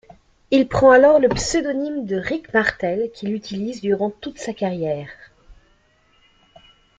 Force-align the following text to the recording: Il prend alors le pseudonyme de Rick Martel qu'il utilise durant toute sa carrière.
Il 0.49 0.67
prend 0.67 0.89
alors 0.89 1.19
le 1.19 1.29
pseudonyme 1.29 2.05
de 2.07 2.15
Rick 2.15 2.51
Martel 2.55 3.11
qu'il 3.11 3.35
utilise 3.35 3.81
durant 3.81 4.09
toute 4.09 4.39
sa 4.39 4.51
carrière. 4.51 5.11